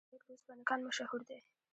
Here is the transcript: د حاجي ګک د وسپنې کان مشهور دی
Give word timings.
د 0.03 0.03
حاجي 0.03 0.15
ګک 0.19 0.23
د 0.27 0.29
وسپنې 0.33 0.63
کان 0.69 0.79
مشهور 0.87 1.21
دی 1.27 1.37